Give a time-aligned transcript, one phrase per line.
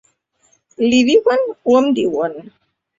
[0.87, 2.39] Li diuen o em diuen.